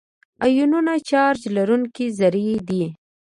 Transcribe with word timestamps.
آیونونه 0.45 0.93
چارج 1.09 1.41
لرونکي 1.55 2.05
ذرې 2.19 2.47
دي. 2.67 2.83